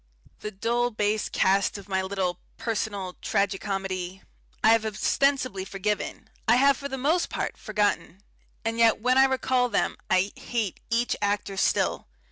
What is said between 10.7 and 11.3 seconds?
each